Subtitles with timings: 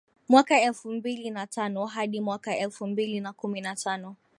[0.29, 4.15] mwaka elfu mbili na tano hadi mwaka elfu mbili na kumi na tano